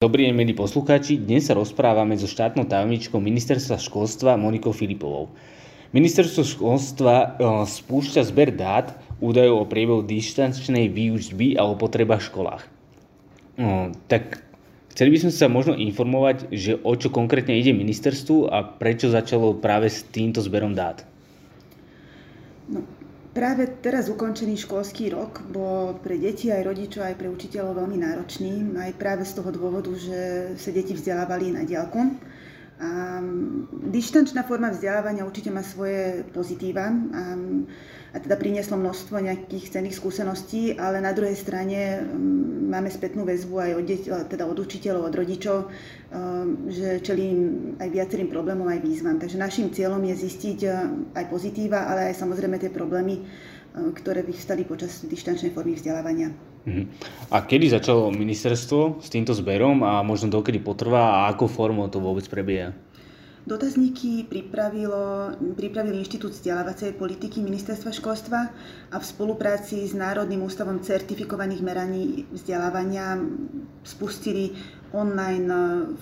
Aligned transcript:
Dobrý 0.00 0.24
deň, 0.24 0.32
milí 0.32 0.56
poslucháči. 0.56 1.20
Dnes 1.20 1.44
sa 1.44 1.52
rozprávame 1.52 2.16
so 2.16 2.24
štátnou 2.24 2.64
tajomničkou 2.64 3.20
Ministerstva 3.20 3.76
školstva 3.76 4.40
Monikou 4.40 4.72
Filipovou. 4.72 5.28
Ministerstvo 5.92 6.40
školstva 6.40 7.14
e, 7.20 7.26
spúšťa 7.68 8.24
zber 8.32 8.48
dát 8.56 8.96
údajov 9.20 9.60
o 9.60 9.68
priebehu 9.68 10.00
distančnej 10.00 10.88
výučby 10.88 11.60
a 11.60 11.68
o 11.68 11.76
potrebách 11.76 12.24
v 12.24 12.28
školách. 12.32 12.62
E, 12.64 12.68
tak 14.08 14.40
chceli 14.96 15.20
by 15.20 15.28
sme 15.28 15.32
sa 15.36 15.52
možno 15.52 15.76
informovať, 15.76 16.48
že 16.48 16.80
o 16.80 16.96
čo 16.96 17.12
konkrétne 17.12 17.60
ide 17.60 17.76
ministerstvu 17.76 18.48
a 18.48 18.64
prečo 18.64 19.12
začalo 19.12 19.60
práve 19.60 19.92
s 19.92 20.00
týmto 20.00 20.40
zberom 20.40 20.72
dát. 20.72 21.04
No, 22.72 22.88
Práve 23.30 23.70
teraz 23.78 24.10
ukončený 24.10 24.58
školský 24.58 25.14
rok 25.14 25.46
bol 25.54 25.94
pre 26.02 26.18
deti 26.18 26.50
aj 26.50 26.66
rodičov, 26.66 27.06
aj 27.06 27.14
pre 27.14 27.30
učiteľov 27.30 27.78
veľmi 27.78 28.02
náročný, 28.02 28.74
aj 28.74 28.98
práve 28.98 29.22
z 29.22 29.38
toho 29.38 29.54
dôvodu, 29.54 29.94
že 29.94 30.50
sa 30.58 30.74
deti 30.74 30.98
vzdelávali 30.98 31.54
na 31.54 31.62
diálku. 31.62 32.10
A 32.80 33.20
dištančná 33.92 34.40
forma 34.48 34.72
vzdelávania 34.72 35.28
určite 35.28 35.52
má 35.52 35.60
svoje 35.60 36.24
pozitíva 36.32 36.88
a, 36.88 37.36
a 38.10 38.16
teda 38.16 38.40
prinieslo 38.40 38.80
množstvo 38.80 39.20
nejakých 39.20 39.76
cenných 39.76 40.00
skúseností, 40.00 40.80
ale 40.80 41.04
na 41.04 41.12
druhej 41.12 41.36
strane 41.36 42.00
máme 42.72 42.88
spätnú 42.88 43.28
väzbu 43.28 43.54
aj 43.60 43.70
od, 43.76 43.84
deť, 43.84 44.02
teda 44.32 44.48
od 44.48 44.56
učiteľov, 44.56 45.12
od 45.12 45.14
rodičov, 45.14 45.58
že 46.72 47.04
čelím 47.04 47.36
aj 47.76 47.88
viacerým 47.92 48.32
problémom, 48.32 48.64
aj 48.72 48.80
výzvam. 48.80 49.20
Takže 49.20 49.36
našim 49.36 49.68
cieľom 49.68 50.00
je 50.08 50.16
zistiť 50.16 50.58
aj 51.12 51.24
pozitíva, 51.28 51.84
ale 51.84 52.16
aj 52.16 52.16
samozrejme 52.16 52.56
tie 52.56 52.72
problémy, 52.72 53.28
ktoré 53.92 54.24
vyvstali 54.24 54.64
počas 54.64 55.04
dištančnej 55.04 55.52
formy 55.52 55.76
vzdelávania. 55.76 56.49
Mhm. 56.66 56.84
A 57.30 57.40
kedy 57.40 57.72
začalo 57.72 58.12
ministerstvo 58.12 59.00
s 59.00 59.08
týmto 59.08 59.32
zberom 59.32 59.80
a 59.80 60.04
možno 60.04 60.28
dokedy 60.28 60.60
potrvá 60.60 61.24
a 61.24 61.32
akou 61.32 61.48
formou 61.48 61.88
to 61.88 62.02
vôbec 62.02 62.28
prebieha? 62.28 62.76
Dotazníky 63.40 64.28
pripravilo, 64.28 65.32
pripravil 65.56 65.96
Inštitút 65.96 66.36
vzdelávacej 66.36 66.92
politiky 67.00 67.40
Ministerstva 67.40 67.88
školstva 67.88 68.52
a 68.92 68.96
v 69.00 69.04
spolupráci 69.04 69.80
s 69.88 69.96
Národným 69.96 70.44
ústavom 70.44 70.76
certifikovaných 70.84 71.64
meraní 71.64 72.28
vzdelávania 72.36 73.16
spustili 73.80 74.52
online 74.92 75.48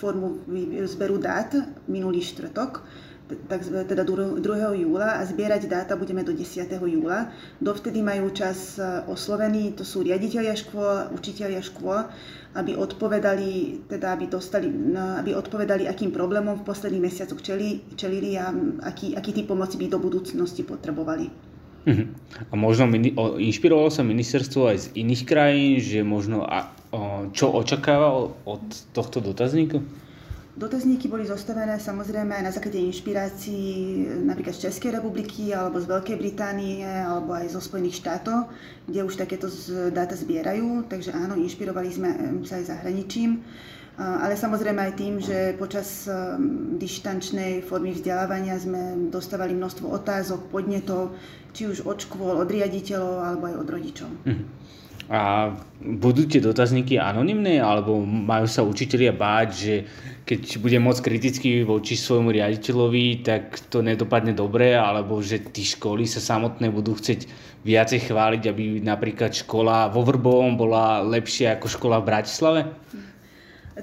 formu 0.03 0.43
zberu 0.91 1.23
dát 1.23 1.55
minulý 1.87 2.27
štvrtok 2.27 2.83
teda 3.29 4.03
2. 4.09 4.41
júla 4.81 5.21
a 5.21 5.23
zbierať 5.29 5.69
dáta 5.69 5.95
budeme 6.01 6.25
do 6.25 6.33
10. 6.33 6.65
júla. 6.81 7.29
Dovtedy 7.61 8.01
majú 8.01 8.33
čas 8.33 8.81
e, 8.81 9.05
oslovení, 9.05 9.77
to 9.77 9.85
sú 9.85 10.01
riaditeľia 10.01 10.57
škôl, 10.57 11.13
učiteľia 11.13 11.61
škôl, 11.61 12.09
aby 12.57 12.73
odpovedali, 12.73 13.85
teda 13.93 14.17
aby, 14.17 14.33
dostali, 14.33 14.73
aby 14.97 15.37
odpovedali, 15.37 15.85
akým 15.85 16.09
problémom 16.09 16.65
v 16.65 16.67
posledných 16.67 17.05
mesiacoch 17.05 17.45
čeli, 17.45 17.85
čelili 18.01 18.41
a 18.41 18.49
aký, 18.89 19.13
aký 19.13 19.37
typ 19.37 19.53
pomoci 19.53 19.77
by 19.77 19.93
do 19.93 20.01
budúcnosti 20.01 20.65
potrebovali. 20.65 21.29
Uh-huh. 21.89 22.07
A 22.49 22.55
možno 22.57 22.89
inšpirovalo 23.37 23.89
sa 23.93 24.05
ministerstvo 24.05 24.73
aj 24.73 24.77
z 24.77 24.87
iných 24.97 25.23
krajín, 25.25 25.73
že 25.81 26.01
možno 26.05 26.45
a, 26.45 26.73
o, 26.93 27.33
čo 27.33 27.53
očakáva 27.53 28.33
od 28.45 28.65
tohto 28.93 29.21
dotazníku? 29.21 30.08
Dotazníky 30.59 31.07
boli 31.07 31.23
zostavené 31.23 31.79
samozrejme 31.79 32.35
na 32.43 32.51
základe 32.51 32.83
inšpirácií 32.83 34.03
napríklad 34.27 34.59
z 34.59 34.67
Českej 34.67 34.99
republiky 34.99 35.55
alebo 35.55 35.79
z 35.79 35.87
Veľkej 35.87 36.19
Británie 36.19 36.83
alebo 36.83 37.31
aj 37.31 37.55
zo 37.55 37.63
Spojených 37.63 38.03
štátov, 38.03 38.51
kde 38.91 39.07
už 39.07 39.23
takéto 39.23 39.47
dáta 39.95 40.19
zbierajú, 40.19 40.91
takže 40.91 41.15
áno, 41.15 41.39
inšpirovali 41.39 41.95
sme 41.95 42.11
sa 42.43 42.59
aj 42.59 42.75
zahraničím. 42.75 43.39
Ale 43.99 44.35
samozrejme 44.35 44.83
aj 44.83 44.95
tým, 44.99 45.23
že 45.23 45.55
počas 45.55 46.11
dištančnej 46.75 47.63
formy 47.63 47.95
vzdelávania 47.95 48.59
sme 48.59 49.15
dostávali 49.15 49.55
množstvo 49.55 49.87
otázok, 49.95 50.51
podnetov, 50.51 51.15
či 51.55 51.71
už 51.71 51.87
od 51.87 52.03
škôl, 52.03 52.35
od 52.35 52.51
riaditeľov 52.51 53.15
alebo 53.23 53.45
aj 53.47 53.55
od 53.63 53.69
rodičov. 53.71 54.11
Hm. 54.27 54.43
A 55.09 55.57
budú 55.81 56.29
tie 56.29 56.37
dotazníky 56.37 57.01
anonimné, 57.01 57.65
alebo 57.65 57.97
majú 58.05 58.45
sa 58.45 58.61
učitelia 58.61 59.09
báť, 59.09 59.49
že 59.57 59.75
keď 60.29 60.61
bude 60.61 60.77
moc 60.77 61.01
kritický 61.01 61.65
voči 61.65 61.97
svojmu 61.97 62.29
riaditeľovi, 62.29 63.25
tak 63.25 63.57
to 63.73 63.81
nedopadne 63.81 64.37
dobre, 64.37 64.77
alebo 64.77 65.25
že 65.25 65.41
tí 65.49 65.65
školy 65.65 66.05
sa 66.05 66.21
samotné 66.21 66.69
budú 66.69 66.93
chcieť 66.93 67.25
viacej 67.65 68.13
chváliť, 68.13 68.43
aby 68.53 68.85
napríklad 68.85 69.33
škola 69.33 69.89
vo 69.89 70.05
Vrbovom 70.05 70.61
bola 70.61 71.01
lepšia 71.01 71.57
ako 71.57 71.67
škola 71.73 72.05
v 72.05 72.09
Bratislave? 72.13 72.61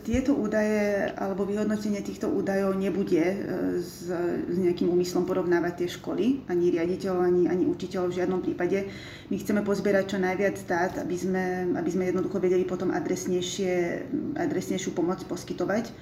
Tieto 0.04 0.36
údaje 0.36 1.08
alebo 1.16 1.48
vyhodnotenie 1.48 2.04
týchto 2.04 2.28
údajov 2.28 2.76
nebude 2.76 3.16
e, 3.16 3.38
s, 3.80 4.12
s 4.44 4.56
nejakým 4.60 4.92
úmyslom 4.92 5.24
porovnávať 5.24 5.74
tie 5.86 5.90
školy, 5.96 6.44
ani 6.52 6.76
riaditeľov, 6.76 7.24
ani, 7.24 7.44
ani 7.48 7.64
učiteľov 7.64 8.12
v 8.12 8.18
žiadnom 8.20 8.42
prípade. 8.44 8.92
My 9.32 9.40
chceme 9.40 9.64
pozbierať 9.64 10.12
čo 10.12 10.18
najviac 10.20 10.58
dát, 10.68 11.00
aby 11.00 11.16
sme, 11.16 11.46
aby 11.80 11.88
sme 11.88 12.12
jednoducho 12.12 12.44
vedeli 12.44 12.68
potom 12.68 12.92
adresnejšie, 12.92 14.04
adresnejšiu 14.36 14.92
pomoc 14.92 15.24
poskytovať 15.32 15.88
e, 15.88 15.94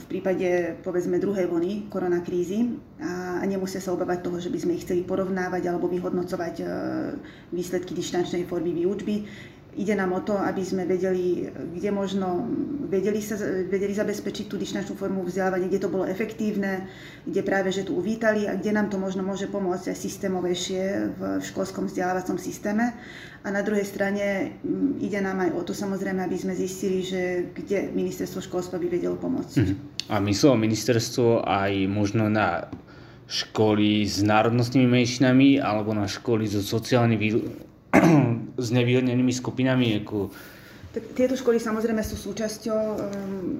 v 0.00 0.04
prípade 0.08 0.80
povedzme 0.80 1.20
druhej 1.20 1.44
vlny 1.44 1.92
koronakrízy 1.92 2.72
a, 3.04 3.44
nemusia 3.44 3.84
sa 3.84 3.92
obávať 3.92 4.24
toho, 4.24 4.40
že 4.40 4.48
by 4.48 4.58
sme 4.64 4.72
ich 4.80 4.88
chceli 4.88 5.04
porovnávať 5.04 5.68
alebo 5.68 5.92
vyhodnocovať 5.92 6.54
e, 6.60 6.64
výsledky 7.52 7.92
dištančnej 7.92 8.48
formy 8.48 8.72
výučby. 8.72 9.28
Ide 9.76 9.94
nám 9.94 10.16
o 10.16 10.24
to, 10.24 10.34
aby 10.34 10.64
sme 10.64 10.88
vedeli, 10.88 11.44
kde 11.76 11.90
možno 11.92 12.48
vedeli, 12.88 13.20
sa, 13.20 13.36
vedeli 13.68 13.92
zabezpečiť 13.94 14.48
tú 14.48 14.56
dištančnú 14.58 14.96
formu 14.96 15.22
vzdelávania, 15.22 15.68
kde 15.68 15.82
to 15.84 15.92
bolo 15.92 16.08
efektívne, 16.08 16.88
kde 17.28 17.44
práve 17.44 17.70
že 17.70 17.84
tu 17.84 17.94
uvítali 17.94 18.48
a 18.48 18.56
kde 18.56 18.74
nám 18.74 18.88
to 18.88 18.98
možno 18.98 19.22
môže 19.22 19.46
pomôcť 19.46 19.92
aj 19.92 19.98
systémovejšie 20.02 20.82
v 21.14 21.20
školskom 21.44 21.86
vzdelávacom 21.86 22.40
systéme. 22.40 22.96
A 23.44 23.48
na 23.54 23.62
druhej 23.62 23.86
strane 23.86 24.56
mm, 24.64 24.98
ide 24.98 25.22
nám 25.22 25.46
aj 25.46 25.50
o 25.54 25.62
to 25.62 25.76
samozrejme, 25.76 26.26
aby 26.26 26.34
sme 26.34 26.58
zistili, 26.58 27.06
že 27.06 27.52
kde 27.54 27.92
ministerstvo 27.94 28.42
školstva 28.42 28.82
by 28.82 28.88
vedelo 28.90 29.14
pomôcť. 29.14 29.54
Mm-hmm. 29.62 30.10
A 30.10 30.18
myslelo 30.24 30.58
ministerstvo 30.58 31.46
aj 31.46 31.86
možno 31.86 32.26
na 32.26 32.66
školy 33.28 34.08
s 34.08 34.24
národnostnými 34.24 34.88
menšinami 34.88 35.60
alebo 35.60 35.92
na 35.92 36.08
školy 36.08 36.48
so 36.48 36.64
sociálnymi 36.64 37.67
s 38.64 38.68
nevýhodnenými 38.70 39.32
skupinami, 39.32 40.02
ako 40.02 40.30
tieto 40.88 41.36
školy 41.36 41.60
samozrejme 41.60 42.00
sú 42.00 42.16
súčasťou 42.16 42.80
um, 42.80 42.98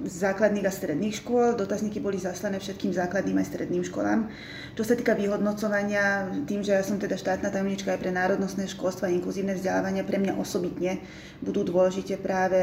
základných 0.09 0.65
a 0.65 0.73
stredných 0.73 1.21
škôl. 1.21 1.53
Dotazníky 1.53 2.01
boli 2.01 2.17
zaslané 2.17 2.57
všetkým 2.57 2.89
základným 2.89 3.37
aj 3.37 3.53
stredným 3.53 3.85
školám. 3.85 4.33
Čo 4.73 4.81
sa 4.81 4.97
týka 4.97 5.13
vyhodnocovania, 5.13 6.25
tým, 6.49 6.65
že 6.65 6.73
ja 6.73 6.81
som 6.81 6.97
teda 6.97 7.21
štátna 7.21 7.53
tajomnička 7.53 7.93
aj 7.93 8.01
pre 8.01 8.09
národnostné 8.09 8.65
školstvo 8.73 9.05
a 9.05 9.13
inkluzívne 9.13 9.53
vzdelávanie, 9.53 10.01
pre 10.09 10.17
mňa 10.17 10.41
osobitne 10.41 11.05
budú 11.45 11.61
dôležité 11.69 12.17
práve 12.17 12.57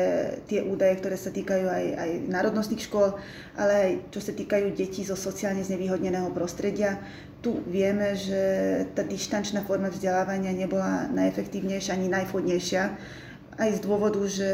tie 0.50 0.66
údaje, 0.66 0.98
ktoré 0.98 1.14
sa 1.14 1.30
týkajú 1.30 1.66
aj, 1.70 1.84
aj 1.94 2.10
národnostných 2.26 2.82
škôl, 2.90 3.14
ale 3.54 3.72
aj 3.72 3.90
čo 4.10 4.18
sa 4.18 4.34
týkajú 4.34 4.74
detí 4.74 5.06
zo 5.06 5.14
sociálne 5.14 5.62
znevýhodneného 5.62 6.34
prostredia. 6.34 6.98
Tu 7.38 7.54
vieme, 7.70 8.18
že 8.18 8.42
tá 8.98 9.06
dištančná 9.06 9.62
forma 9.62 9.94
vzdelávania 9.94 10.50
nebola 10.50 11.06
najefektívnejšia 11.14 11.94
ani 11.94 12.10
najvhodnejšia 12.10 12.82
aj 13.56 13.70
z 13.76 13.80
dôvodu, 13.80 14.20
že, 14.28 14.52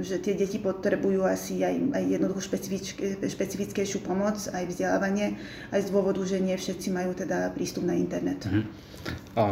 že 0.00 0.16
tie 0.16 0.32
deti 0.32 0.56
potrebujú 0.56 1.28
asi 1.28 1.60
aj, 1.60 1.92
aj 1.92 2.04
jednoducho 2.08 2.40
špecifickejšiu 3.28 4.00
pomoc, 4.00 4.40
aj 4.48 4.64
vzdelávanie, 4.64 5.36
aj 5.68 5.80
z 5.84 5.88
dôvodu, 5.92 6.24
že 6.24 6.40
nie 6.40 6.56
všetci 6.56 6.88
majú 6.88 7.12
teda 7.12 7.52
prístup 7.52 7.84
na 7.84 7.92
internet. 7.92 8.48
Mm-hmm. 8.48 8.64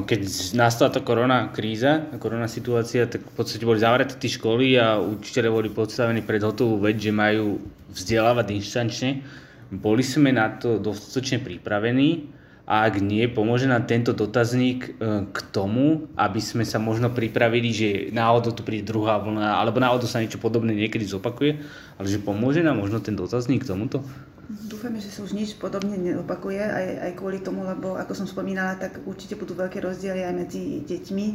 Keď 0.08 0.20
nastala 0.56 0.88
tá 0.88 1.04
korona 1.04 1.52
kríza, 1.52 2.08
korona 2.16 2.48
situácia, 2.48 3.04
tak 3.04 3.20
v 3.20 3.34
podstate 3.36 3.68
boli 3.68 3.84
zavreté 3.84 4.16
tie 4.16 4.40
školy 4.40 4.80
a 4.80 4.96
učiteľe 4.96 5.52
boli 5.52 5.68
podstavení 5.68 6.24
pred 6.24 6.40
hotovú 6.40 6.80
vec, 6.80 6.96
že 6.96 7.12
majú 7.12 7.60
vzdelávať 7.92 8.56
inštančne. 8.56 9.20
Boli 9.68 10.00
sme 10.00 10.32
na 10.32 10.56
to 10.56 10.80
dostatočne 10.80 11.44
pripravení 11.44 12.40
a 12.62 12.86
ak 12.86 13.02
nie, 13.02 13.26
pomôže 13.26 13.66
nám 13.66 13.90
tento 13.90 14.14
dotazník 14.14 14.94
e, 14.94 15.26
k 15.26 15.38
tomu, 15.50 16.06
aby 16.14 16.38
sme 16.38 16.62
sa 16.62 16.78
možno 16.78 17.10
pripravili, 17.10 17.74
že 17.74 17.88
náhodou 18.14 18.54
tu 18.54 18.62
príde 18.62 18.86
druhá 18.86 19.18
vlna, 19.18 19.58
alebo 19.58 19.82
náhodou 19.82 20.06
sa 20.06 20.22
niečo 20.22 20.38
podobné 20.38 20.70
niekedy 20.70 21.02
zopakuje, 21.02 21.58
ale 21.98 22.06
že 22.06 22.22
pomôže 22.22 22.62
nám 22.62 22.78
možno 22.78 23.02
ten 23.02 23.18
dotazník 23.18 23.66
k 23.66 23.70
tomuto? 23.74 24.06
Dúfame, 24.46 25.02
že 25.02 25.10
sa 25.10 25.26
už 25.26 25.34
nič 25.34 25.58
podobne 25.58 25.98
neopakuje, 25.98 26.62
aj, 26.62 26.86
aj 27.10 27.12
kvôli 27.18 27.42
tomu, 27.42 27.66
lebo 27.66 27.98
ako 27.98 28.14
som 28.14 28.26
spomínala, 28.30 28.78
tak 28.78 29.02
určite 29.10 29.34
budú 29.34 29.58
veľké 29.58 29.82
rozdiely 29.82 30.22
aj 30.22 30.34
medzi 30.34 30.62
deťmi, 30.86 31.26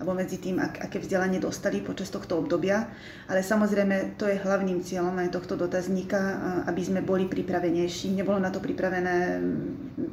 alebo 0.00 0.16
medzi 0.16 0.40
tým, 0.40 0.56
ak, 0.56 0.88
aké 0.88 0.96
vzdelanie 0.96 1.36
dostali 1.36 1.84
počas 1.84 2.08
tohto 2.08 2.40
obdobia. 2.40 2.88
Ale 3.28 3.44
samozrejme, 3.44 4.16
to 4.16 4.24
je 4.24 4.40
hlavným 4.40 4.80
cieľom 4.80 5.12
aj 5.20 5.28
tohto 5.28 5.60
dotazníka, 5.60 6.40
aby 6.64 6.80
sme 6.80 7.04
boli 7.04 7.28
pripravenejší. 7.28 8.16
Nebolo 8.16 8.40
na 8.40 8.48
to 8.48 8.64
pripravené 8.64 9.44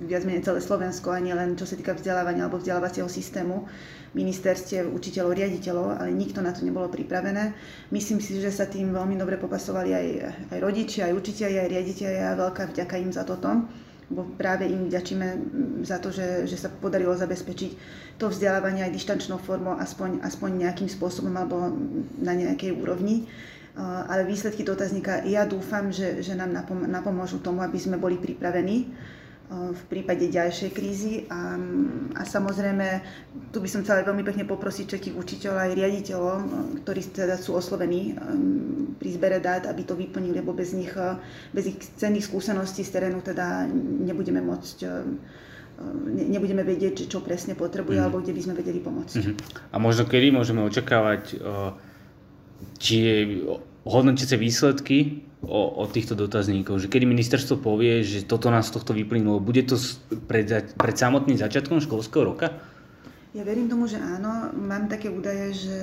viac 0.07 0.24
menej 0.24 0.48
celé 0.48 0.63
Slovensko, 0.63 1.12
a 1.12 1.19
nie 1.19 1.36
len 1.36 1.59
čo 1.59 1.68
sa 1.68 1.75
týka 1.75 1.94
vzdelávania 1.94 2.48
alebo 2.48 2.57
vzdelávacieho 2.57 3.12
systému, 3.12 3.68
ministerstiev, 4.15 4.88
učiteľov, 4.89 5.36
riaditeľov, 5.36 5.86
ale 6.00 6.15
nikto 6.15 6.39
na 6.39 6.56
to 6.56 6.63
nebolo 6.63 6.88
pripravené. 6.88 7.51
Myslím 7.92 8.24
si, 8.24 8.39
že 8.39 8.50
sa 8.50 8.65
tým 8.65 8.95
veľmi 8.95 9.19
dobre 9.19 9.36
popasovali 9.36 9.92
aj, 9.92 10.07
aj 10.56 10.59
rodičia, 10.63 11.12
aj 11.12 11.18
učiteľi, 11.19 11.56
aj 11.59 11.71
riaditeľi 11.75 12.15
veľká 12.39 12.63
vďaka 12.71 12.95
im 12.98 13.12
za 13.12 13.27
toto 13.27 13.68
bo 14.07 14.24
práve 14.24 14.63
im 14.71 14.88
ďačíme 14.88 15.27
za 15.83 16.00
to, 16.00 16.15
že, 16.15 16.48
že 16.48 16.56
sa 16.56 16.71
podarilo 16.71 17.12
zabezpečiť 17.12 17.71
to 18.15 18.31
vzdelávanie 18.31 18.88
aj 18.88 18.95
dištančnou 18.95 19.36
formou 19.36 19.75
aspoň, 19.75 20.24
aspoň 20.24 20.63
nejakým 20.63 20.88
spôsobom 20.88 21.36
alebo 21.36 21.75
na 22.24 22.31
nejakej 22.31 22.71
úrovni. 22.71 23.27
Ale 23.77 24.25
výsledky 24.25 24.65
dotazníka, 24.65 25.21
ja 25.27 25.45
dúfam, 25.45 25.94
že, 25.94 26.25
že 26.25 26.33
nám 26.33 26.50
napomôžu 26.89 27.44
tomu, 27.45 27.62
aby 27.62 27.77
sme 27.77 28.01
boli 28.01 28.18
pripravení 28.18 28.89
v 29.47 29.81
prípade 29.88 30.27
ďalšej 30.27 30.75
krízy 30.75 31.23
a, 31.31 31.55
a 32.19 32.21
samozrejme 32.27 32.99
tu 33.55 33.63
by 33.63 33.69
som 33.71 33.79
chcela 33.79 34.03
veľmi 34.03 34.27
pekne 34.27 34.44
poprosiť 34.44 34.85
všetkých 34.91 35.15
učiteľov 35.15 35.59
aj 35.63 35.71
riaditeľov, 35.71 36.35
ktorí 36.83 37.01
teda 37.15 37.39
sú 37.39 37.55
oslovení 37.55 38.11
pri 38.99 39.09
zbere 39.15 39.39
dát, 39.39 39.63
aby 39.71 39.88
to 39.88 39.95
vyplnili, 39.95 40.44
lebo 40.44 40.51
bez 40.51 40.75
nich, 40.75 40.91
bez 41.55 41.63
ich 41.63 41.79
cenných 41.79 42.27
skúseností 42.27 42.83
z 42.83 42.91
terénu 42.91 43.23
teda 43.23 43.71
nebudeme 44.03 44.44
môcť 44.44 44.77
nebudeme 46.09 46.65
vedieť, 46.65 47.05
čo 47.05 47.21
presne 47.21 47.53
potrebuje, 47.53 48.01
mm. 48.01 48.03
alebo 48.03 48.17
kde 48.17 48.33
by 48.33 48.41
sme 48.41 48.57
vedeli 48.57 48.81
pomôcť. 48.81 49.13
Mm-hmm. 49.13 49.35
A 49.71 49.75
možno 49.77 50.09
kedy 50.09 50.33
môžeme 50.33 50.65
očakávať 50.65 51.38
či 52.81 52.97
hodnotiace 53.85 54.35
výsledky 54.35 55.26
o, 55.45 55.81
o 55.81 55.84
týchto 55.86 56.18
dotazníkov, 56.18 56.81
že 56.81 56.89
kedy 56.89 57.06
ministerstvo 57.06 57.62
povie, 57.62 58.01
že 58.01 58.25
toto 58.25 58.50
nás 58.50 58.69
z 58.69 58.80
tohto 58.80 58.98
vyplynulo, 58.98 59.38
bude 59.38 59.62
to 59.68 59.78
pred, 60.25 60.50
pred 60.74 60.95
samotným 60.98 61.38
začiatkom 61.38 61.78
školského 61.84 62.25
roka? 62.25 62.57
Ja 63.38 63.45
verím 63.45 63.69
tomu, 63.69 63.86
že 63.86 64.01
áno. 64.01 64.50
Mám 64.56 64.89
také 64.89 65.13
údaje, 65.13 65.54
že 65.68 65.78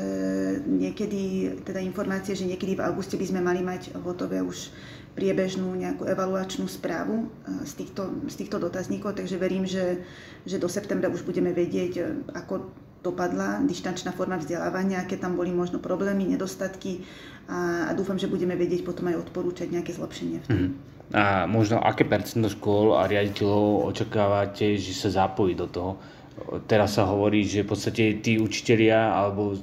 niekedy, 0.67 1.55
teda 1.63 1.79
informácie, 1.79 2.35
že 2.35 2.51
niekedy 2.51 2.75
v 2.75 2.83
auguste 2.83 3.15
by 3.15 3.27
sme 3.31 3.41
mali 3.47 3.63
mať 3.63 3.95
hotové 4.03 4.43
už 4.43 4.75
priebežnú 5.15 5.71
nejakú 5.79 6.03
evaluačnú 6.11 6.67
správu 6.67 7.23
e, 7.23 7.27
z 7.63 7.73
týchto, 7.79 8.11
z 8.27 8.35
týchto 8.35 8.59
dotazníkov, 8.59 9.15
takže 9.15 9.39
verím, 9.39 9.63
že, 9.63 10.03
že 10.43 10.59
do 10.59 10.67
septembra 10.67 11.07
už 11.07 11.23
budeme 11.23 11.55
vedieť, 11.55 11.93
e, 11.95 12.03
ako 12.35 12.75
dopadla 13.05 13.63
dištančná 13.63 14.11
forma 14.17 14.41
vzdelávania, 14.41 15.05
aké 15.05 15.15
tam 15.21 15.39
boli 15.39 15.55
možno 15.55 15.79
problémy, 15.79 16.25
nedostatky 16.25 17.05
a, 17.49 17.89
a 17.89 17.93
dúfam, 17.93 18.17
že 18.17 18.31
budeme 18.31 18.57
vedieť 18.57 18.85
potom 18.85 19.13
aj 19.13 19.29
odporúčať 19.29 19.69
nejaké 19.69 19.93
zlepšenie 19.93 20.39
v 20.41 20.47
tom. 20.49 20.57
Mm. 20.57 20.73
A 21.13 21.45
možno 21.45 21.79
aké 21.85 22.09
percento 22.09 22.49
škôl 22.49 22.97
a 22.97 23.05
riaditeľov 23.05 23.93
očakávate, 23.93 24.81
že 24.81 24.97
sa 24.97 25.13
zapojí 25.13 25.53
do 25.53 25.69
toho? 25.69 26.01
Teraz 26.67 26.99
sa 26.99 27.07
hovorí, 27.07 27.47
že 27.47 27.63
v 27.63 27.71
podstate 27.71 28.19
tí 28.19 28.41
učitelia 28.41 29.15
alebo 29.15 29.55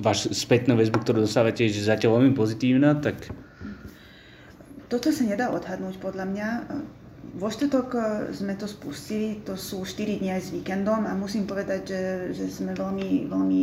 váš 0.00 0.32
spätnú 0.32 0.78
väzbu, 0.78 1.02
ktorú 1.02 1.26
dostávate, 1.26 1.68
že 1.68 1.84
zatiaľ 1.84 2.22
veľmi 2.22 2.32
pozitívna, 2.32 2.96
tak... 2.96 3.28
Toto 4.88 5.10
sa 5.10 5.26
nedá 5.26 5.50
odhadnúť 5.50 5.98
podľa 6.00 6.24
mňa. 6.30 6.48
Vo 7.34 7.48
štetok 7.50 7.88
e, 7.92 8.00
sme 8.30 8.54
to 8.54 8.70
spustili, 8.70 9.42
to 9.42 9.58
sú 9.58 9.82
4 9.82 10.22
dní 10.22 10.30
aj 10.30 10.42
s 10.48 10.50
víkendom 10.54 11.02
a 11.04 11.12
musím 11.18 11.50
povedať, 11.50 11.82
že, 11.90 12.02
že 12.30 12.44
sme 12.46 12.78
veľmi, 12.78 13.26
veľmi 13.26 13.62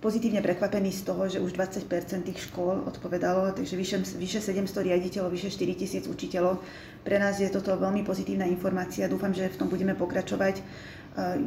pozitívne 0.00 0.44
prekvapení 0.44 0.92
z 0.92 1.02
toho, 1.08 1.22
že 1.28 1.40
už 1.40 1.56
20% 1.56 1.88
tých 2.28 2.38
škôl 2.48 2.84
odpovedalo, 2.84 3.52
takže 3.56 3.74
vyše, 3.76 3.96
vyše 4.20 4.40
700 4.44 4.92
riaditeľov, 4.92 5.32
vyše 5.32 5.48
4 5.48 5.80
tisíc 5.80 6.04
učiteľov. 6.04 6.60
Pre 7.02 7.16
nás 7.16 7.40
je 7.40 7.48
toto 7.48 7.72
veľmi 7.74 8.04
pozitívna 8.04 8.44
informácia, 8.44 9.08
dúfam, 9.08 9.32
že 9.32 9.48
v 9.48 9.58
tom 9.58 9.68
budeme 9.72 9.96
pokračovať. 9.96 10.60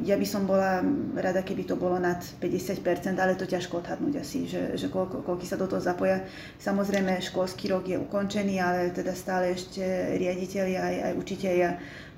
Ja 0.01 0.17
by 0.17 0.25
som 0.25 0.49
bola 0.49 0.81
rada, 1.13 1.45
keby 1.45 1.61
to 1.69 1.77
bolo 1.77 2.01
nad 2.01 2.17
50%, 2.41 2.81
ale 3.21 3.37
to 3.37 3.45
ťažko 3.45 3.85
odhadnúť 3.85 4.17
asi, 4.17 4.49
že, 4.49 4.73
že 4.73 4.89
koľko, 4.89 5.21
koľko 5.21 5.45
sa 5.45 5.61
do 5.61 5.69
toho 5.69 5.77
zapoja. 5.77 6.25
Samozrejme, 6.57 7.21
školský 7.21 7.69
rok 7.69 7.85
je 7.85 8.01
ukončený, 8.01 8.57
ale 8.57 8.89
teda 8.89 9.13
stále 9.13 9.53
ešte 9.53 9.85
riaditeľi 10.17 10.73
aj, 10.73 10.95
aj 11.05 11.13
učiteľia 11.21 11.69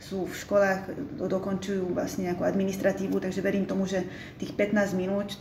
sú 0.02 0.26
v 0.26 0.34
školách, 0.34 0.80
dokončujú 1.22 1.94
vlastne 1.94 2.32
nejakú 2.32 2.42
administratívu, 2.42 3.22
takže 3.22 3.44
verím 3.46 3.70
tomu, 3.70 3.86
že 3.86 4.02
tých 4.42 4.58
15 4.58 4.98
minút, 4.98 5.36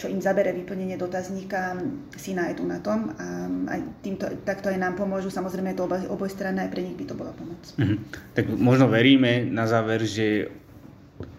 čo 0.00 0.08
im 0.08 0.24
zabere 0.24 0.56
vyplnenie 0.56 0.96
dotazníka, 0.96 1.76
si 2.16 2.32
nájdu 2.32 2.64
na 2.64 2.80
tom 2.80 3.12
a 3.18 3.50
aj 3.76 3.80
týmto, 4.00 4.24
takto 4.48 4.72
aj 4.72 4.80
nám 4.80 4.96
pomôžu. 4.96 5.28
Samozrejme 5.28 5.74
je 5.74 5.78
to 5.82 5.84
oboj, 5.84 6.00
obojstranné, 6.08 6.64
aj 6.64 6.72
pre 6.72 6.80
nich 6.86 6.96
by 6.96 7.04
to 7.04 7.18
bola 7.18 7.36
pomoc. 7.36 7.60
Mm-hmm. 7.76 7.98
Tak 8.32 8.44
možno 8.56 8.88
veríme 8.88 9.44
na 9.44 9.68
záver, 9.68 10.00
že 10.08 10.48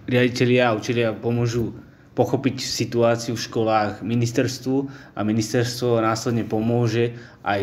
riaditeľia 0.08 0.72
a 0.72 0.76
učiteľia 0.76 1.20
pomôžu 1.20 1.76
pochopiť 2.18 2.66
situáciu 2.66 3.38
v 3.38 3.46
školách 3.46 4.02
ministerstvu 4.02 4.90
a 5.14 5.22
ministerstvo 5.22 6.02
následne 6.02 6.42
pomôže 6.42 7.14
aj, 7.46 7.62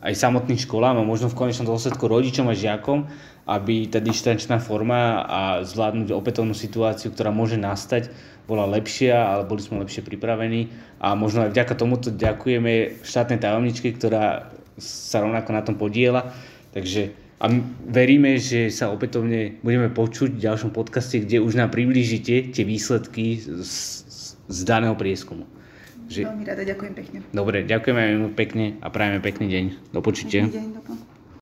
aj 0.00 0.14
samotným 0.16 0.56
školám 0.56 0.96
a 0.96 1.04
možno 1.04 1.28
v 1.28 1.36
konečnom 1.36 1.68
dôsledku 1.68 2.08
rodičom 2.08 2.48
a 2.48 2.56
žiakom, 2.56 3.04
aby 3.44 3.90
tá 3.92 4.00
dištančná 4.00 4.62
forma 4.64 5.20
a 5.28 5.40
zvládnuť 5.60 6.08
opätovnú 6.14 6.56
situáciu, 6.56 7.12
ktorá 7.12 7.28
môže 7.34 7.60
nastať, 7.60 8.08
bola 8.48 8.64
lepšia, 8.64 9.12
ale 9.12 9.46
boli 9.46 9.60
sme 9.60 9.84
lepšie 9.84 10.02
pripravení 10.02 10.72
a 10.98 11.12
možno 11.12 11.46
aj 11.46 11.52
vďaka 11.52 11.74
tomuto 11.76 12.08
ďakujeme 12.10 13.04
štátnej 13.04 13.38
tajomničke, 13.38 13.92
ktorá 13.94 14.50
sa 14.80 15.20
rovnako 15.20 15.50
na 15.52 15.62
tom 15.62 15.76
podiela. 15.76 16.32
Takže 16.72 17.21
a 17.42 17.50
veríme, 17.90 18.38
že 18.38 18.70
sa 18.70 18.94
opätovne 18.94 19.58
budeme 19.66 19.90
počuť 19.90 20.38
v 20.38 20.44
ďalšom 20.46 20.70
podcaste, 20.70 21.18
kde 21.26 21.42
už 21.42 21.58
nám 21.58 21.74
priblížite 21.74 22.54
tie 22.54 22.62
výsledky 22.62 23.42
z, 23.42 23.74
z 24.46 24.58
daného 24.62 24.94
prieskumu. 24.94 25.50
Že... 26.06 26.30
Veľmi 26.30 26.46
rada, 26.46 26.62
ďakujem 26.62 26.94
pekne. 26.94 27.18
Dobre, 27.34 27.66
ďakujeme 27.66 28.30
pekne 28.38 28.78
a 28.78 28.86
prajeme 28.94 29.18
pekný 29.18 29.46
deň. 29.50 29.64
Do 29.90 30.00
počutia. 30.06 30.46
Pekný 30.46 30.54
deň, 30.54 30.68
do 30.70 30.82